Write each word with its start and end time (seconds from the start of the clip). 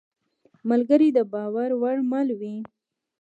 ملګری 0.69 1.09
د 1.13 1.19
باور 1.33 1.69
وړ 1.81 1.95
مل 2.11 2.27
وي. 2.39 2.55